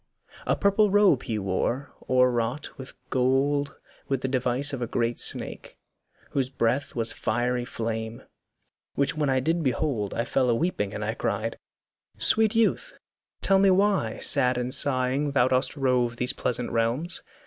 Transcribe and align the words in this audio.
A 0.47 0.55
purple 0.55 0.89
robe 0.89 1.21
he 1.21 1.37
wore, 1.37 1.91
o'erwrought 2.09 2.71
in 2.79 2.85
gold 3.11 3.75
With 4.07 4.21
the 4.21 4.27
device 4.27 4.73
of 4.73 4.81
a 4.81 4.87
great 4.87 5.19
snake, 5.19 5.77
whose 6.31 6.49
breath 6.49 6.95
Was 6.95 7.13
fiery 7.13 7.65
flame: 7.65 8.23
which 8.95 9.15
when 9.15 9.29
I 9.29 9.39
did 9.39 9.61
behold 9.61 10.15
I 10.15 10.25
fell 10.25 10.49
a 10.49 10.55
weeping, 10.55 10.91
and 10.95 11.05
I 11.05 11.13
cried, 11.13 11.55
'Sweet 12.17 12.55
youth, 12.55 12.97
Tell 13.43 13.59
me 13.59 13.69
why, 13.69 14.17
sad 14.17 14.57
and 14.57 14.73
sighing, 14.73 15.33
thou 15.33 15.47
dost 15.49 15.77
rove 15.77 16.15
These 16.17 16.33
pleasent 16.33 16.71
realms? 16.71 17.21